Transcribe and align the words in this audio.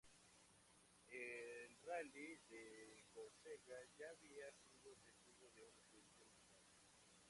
El 1.11 1.77
Rally 1.83 2.39
de 2.49 3.05
Córcega 3.11 3.85
ya 3.99 4.05
había 4.17 4.51
sido 4.51 4.95
testigo 4.95 5.47
de 5.55 5.61
un 5.61 5.69
accidente 5.77 6.25
mortal. 6.25 6.63